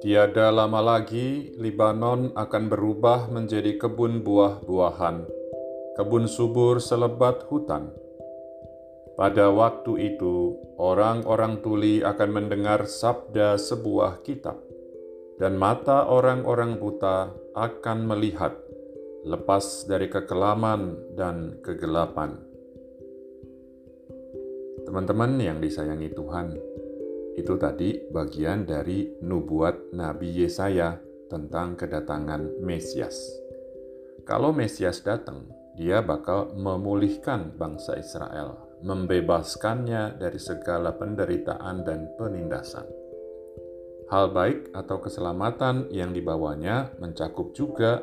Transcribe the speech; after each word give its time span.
Tiada 0.00 0.48
lama 0.48 0.80
lagi, 0.80 1.52
Libanon 1.60 2.32
akan 2.32 2.72
berubah 2.72 3.28
menjadi 3.28 3.76
kebun 3.76 4.24
buah-buahan, 4.24 5.28
kebun 6.00 6.24
subur 6.24 6.80
selebat 6.80 7.44
hutan. 7.52 7.92
Pada 9.20 9.52
waktu 9.52 10.16
itu, 10.16 10.56
orang-orang 10.80 11.60
tuli 11.60 12.00
akan 12.00 12.30
mendengar 12.32 12.88
sabda 12.88 13.60
sebuah 13.60 14.24
kitab, 14.24 14.56
dan 15.36 15.60
mata 15.60 16.08
orang-orang 16.08 16.80
buta 16.80 17.36
akan 17.52 18.08
melihat, 18.08 18.56
lepas 19.28 19.84
dari 19.84 20.08
kekelaman 20.08 20.96
dan 21.20 21.60
kegelapan. 21.60 22.47
Teman-teman 24.86 25.40
yang 25.40 25.58
disayangi 25.58 26.12
Tuhan, 26.12 26.54
itu 27.38 27.54
tadi 27.54 28.02
bagian 28.10 28.66
dari 28.66 29.08
nubuat 29.22 29.94
Nabi 29.94 30.42
Yesaya 30.42 30.98
tentang 31.30 31.78
kedatangan 31.78 32.58
Mesias. 32.62 33.14
Kalau 34.26 34.50
Mesias 34.50 35.00
datang, 35.06 35.46
dia 35.78 36.02
bakal 36.02 36.52
memulihkan 36.58 37.54
bangsa 37.54 37.94
Israel, 37.94 38.58
membebaskannya 38.82 40.18
dari 40.18 40.42
segala 40.42 40.98
penderitaan 40.98 41.86
dan 41.86 42.10
penindasan. 42.18 42.84
Hal 44.10 44.34
baik 44.34 44.74
atau 44.74 44.98
keselamatan 44.98 45.92
yang 45.94 46.10
dibawanya 46.10 46.90
mencakup 46.98 47.54
juga 47.54 48.02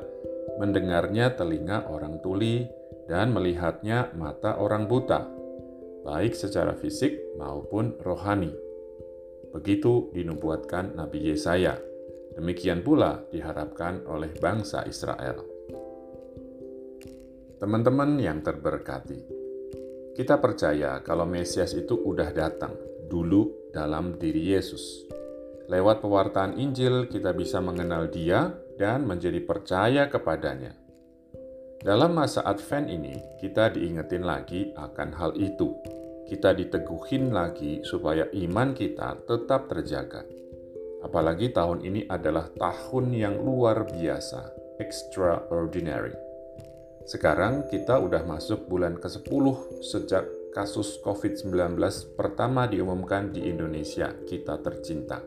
mendengarnya 0.56 1.36
telinga 1.36 1.90
orang 1.92 2.24
tuli 2.24 2.64
dan 3.10 3.36
melihatnya 3.36 4.16
mata 4.16 4.56
orang 4.56 4.88
buta, 4.88 5.35
baik 6.06 6.38
secara 6.38 6.78
fisik 6.78 7.18
maupun 7.42 7.98
rohani. 8.06 8.54
Begitu 9.50 10.14
dinubuatkan 10.14 10.94
Nabi 10.94 11.34
Yesaya. 11.34 11.74
Demikian 12.38 12.86
pula 12.86 13.26
diharapkan 13.34 14.06
oleh 14.06 14.30
bangsa 14.38 14.86
Israel. 14.86 15.42
Teman-teman 17.58 18.20
yang 18.22 18.46
terberkati, 18.46 19.20
kita 20.14 20.38
percaya 20.38 21.02
kalau 21.02 21.26
Mesias 21.26 21.74
itu 21.74 21.98
udah 21.98 22.30
datang 22.36 22.76
dulu 23.10 23.72
dalam 23.74 24.20
diri 24.22 24.54
Yesus. 24.54 25.08
Lewat 25.66 26.06
pewartaan 26.06 26.62
Injil, 26.62 27.10
kita 27.10 27.34
bisa 27.34 27.58
mengenal 27.58 28.12
Dia 28.14 28.54
dan 28.78 29.08
menjadi 29.08 29.42
percaya 29.42 30.06
kepadanya. 30.12 30.85
Dalam 31.86 32.18
masa 32.18 32.42
Advent 32.42 32.90
ini, 32.90 33.14
kita 33.38 33.70
diingetin 33.70 34.26
lagi 34.26 34.74
akan 34.74 35.10
hal 35.14 35.38
itu 35.38 35.78
kita 36.26 36.58
diteguhin 36.58 37.30
lagi 37.30 37.86
supaya 37.86 38.26
iman 38.34 38.74
kita 38.74 39.22
tetap 39.30 39.70
terjaga. 39.70 40.26
Apalagi 41.06 41.54
tahun 41.54 41.86
ini 41.86 42.10
adalah 42.10 42.50
tahun 42.50 43.14
yang 43.14 43.38
luar 43.38 43.86
biasa, 43.86 44.50
extraordinary. 44.82 46.18
Sekarang 47.06 47.70
kita 47.70 48.02
udah 48.02 48.26
masuk 48.26 48.66
bulan 48.66 48.98
ke-10 48.98 49.46
sejak 49.86 50.26
kasus 50.58 50.98
COVID-19 51.06 51.78
pertama 52.18 52.66
diumumkan 52.66 53.30
di 53.30 53.46
Indonesia, 53.46 54.10
kita 54.26 54.58
tercinta. 54.66 55.22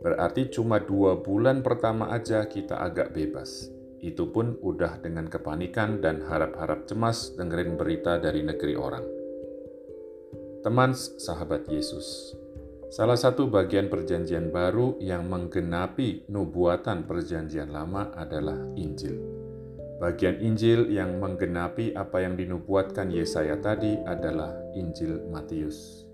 Berarti 0.00 0.48
cuma 0.48 0.80
dua 0.80 1.20
bulan 1.20 1.60
pertama 1.60 2.08
aja 2.08 2.48
kita 2.48 2.80
agak 2.80 3.12
bebas. 3.12 3.83
Itu 4.04 4.28
pun 4.28 4.60
udah 4.60 5.00
dengan 5.00 5.32
kepanikan 5.32 6.04
dan 6.04 6.28
harap-harap 6.28 6.84
cemas 6.84 7.32
dengerin 7.40 7.80
berita 7.80 8.20
dari 8.20 8.44
negeri 8.44 8.76
orang. 8.76 9.00
Teman 10.60 10.92
sahabat 10.92 11.64
Yesus, 11.72 12.36
salah 12.92 13.16
satu 13.16 13.48
bagian 13.48 13.88
Perjanjian 13.88 14.52
Baru 14.52 15.00
yang 15.00 15.24
menggenapi 15.24 16.28
nubuatan 16.28 17.08
Perjanjian 17.08 17.72
Lama 17.72 18.12
adalah 18.12 18.60
Injil. 18.76 19.16
Bagian 19.96 20.36
Injil 20.44 20.92
yang 20.92 21.16
menggenapi 21.16 21.96
apa 21.96 22.28
yang 22.28 22.36
dinubuatkan 22.36 23.08
Yesaya 23.08 23.56
tadi 23.56 23.96
adalah 24.04 24.52
Injil 24.76 25.32
Matius. 25.32 26.04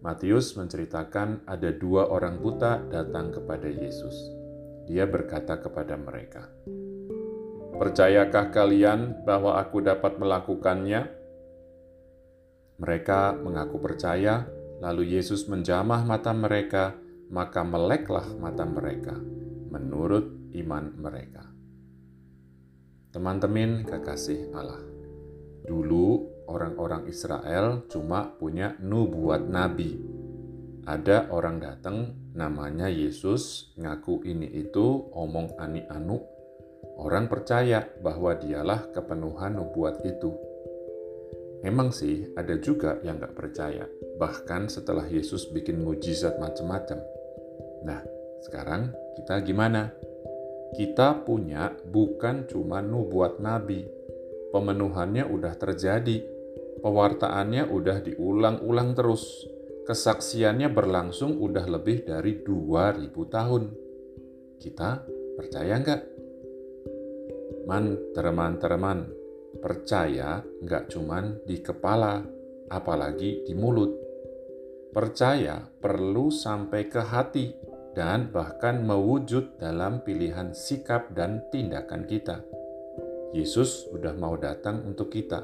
Matius 0.00 0.56
menceritakan 0.56 1.44
ada 1.44 1.76
dua 1.76 2.08
orang 2.08 2.40
buta 2.40 2.80
datang 2.88 3.36
kepada 3.36 3.68
Yesus. 3.68 4.16
Dia 4.88 5.04
berkata 5.04 5.60
kepada 5.60 6.00
mereka, 6.00 6.48
"Percayakah 7.78 8.50
kalian 8.50 9.22
bahwa 9.22 9.62
Aku 9.62 9.78
dapat 9.80 10.18
melakukannya?" 10.18 11.06
Mereka 12.78 13.38
mengaku 13.42 13.82
percaya, 13.82 14.46
lalu 14.78 15.18
Yesus 15.18 15.50
menjamah 15.50 16.06
mata 16.06 16.30
mereka, 16.30 16.94
maka 17.30 17.66
meleklah 17.66 18.26
mata 18.38 18.62
mereka 18.62 19.18
menurut 19.68 20.50
iman 20.54 20.84
mereka. 20.96 21.44
Teman-teman 23.12 23.88
kekasih 23.88 24.52
Allah, 24.52 24.84
dulu 25.64 26.28
orang-orang 26.48 27.08
Israel 27.08 27.84
cuma 27.88 28.32
punya 28.36 28.76
nubuat 28.80 29.48
nabi. 29.48 29.98
Ada 30.88 31.28
orang 31.28 31.60
datang 31.60 32.16
namanya 32.32 32.88
Yesus, 32.88 33.74
ngaku 33.76 34.24
ini 34.24 34.48
itu, 34.48 35.12
omong 35.12 35.56
ani 35.60 35.84
anu. 35.84 36.37
Orang 36.98 37.30
percaya 37.30 37.86
bahwa 38.02 38.34
dialah 38.34 38.90
kepenuhan 38.90 39.54
nubuat 39.54 40.02
itu 40.02 40.34
Emang 41.58 41.90
sih 41.90 42.30
ada 42.38 42.54
juga 42.54 43.02
yang 43.02 43.18
gak 43.18 43.34
percaya, 43.34 43.82
bahkan 44.14 44.70
setelah 44.70 45.02
Yesus 45.02 45.50
bikin 45.50 45.82
mujizat 45.82 46.38
macam-macam. 46.38 47.02
Nah, 47.82 47.98
sekarang 48.46 48.94
kita 49.18 49.42
gimana? 49.42 49.90
Kita 50.78 51.18
punya 51.26 51.74
bukan 51.82 52.46
cuma 52.46 52.78
nubuat 52.78 53.42
nabi, 53.42 53.82
pemenuhannya 54.54 55.26
udah 55.26 55.58
terjadi, 55.58 56.22
pewartaannya 56.78 57.66
udah 57.66 58.06
diulang-ulang 58.06 58.94
terus, 58.94 59.42
kesaksiannya 59.82 60.70
berlangsung 60.70 61.42
udah 61.42 61.66
lebih 61.66 62.06
dari 62.06 62.38
2000 62.38 63.34
tahun. 63.34 63.64
Kita 64.62 65.02
percaya 65.34 65.74
nggak? 65.74 66.17
Man, 67.68 68.16
teman-teman, 68.16 69.12
Percaya 69.58 70.44
nggak 70.44 70.92
cuman 70.92 71.42
di 71.42 71.58
kepala, 71.64 72.20
apalagi 72.68 73.42
di 73.48 73.56
mulut. 73.56 73.90
Percaya 74.92 75.64
perlu 75.66 76.28
sampai 76.28 76.86
ke 76.86 77.00
hati 77.00 77.50
dan 77.96 78.30
bahkan 78.30 78.84
mewujud 78.84 79.58
dalam 79.58 80.04
pilihan 80.04 80.52
sikap 80.52 81.10
dan 81.16 81.48
tindakan 81.50 82.04
kita. 82.04 82.44
Yesus 83.34 83.88
udah 83.90 84.14
mau 84.14 84.36
datang 84.38 84.84
untuk 84.84 85.10
kita. 85.10 85.42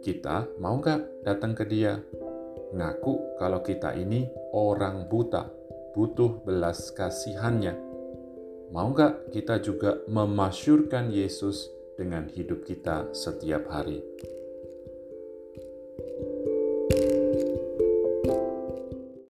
Kita 0.00 0.48
mau 0.62 0.78
nggak 0.78 1.26
datang 1.26 1.52
ke 1.52 1.66
dia? 1.66 1.98
Ngaku 2.72 3.36
kalau 3.36 3.60
kita 3.60 3.92
ini 3.98 4.30
orang 4.54 5.10
buta, 5.10 5.50
butuh 5.92 6.40
belas 6.46 6.94
kasihannya. 6.94 7.95
Mau 8.76 8.92
nggak 8.92 9.32
kita 9.32 9.56
juga 9.64 10.04
memasyurkan 10.04 11.08
Yesus 11.08 11.72
dengan 11.96 12.28
hidup 12.28 12.68
kita 12.68 13.08
setiap 13.16 13.72
hari. 13.72 14.04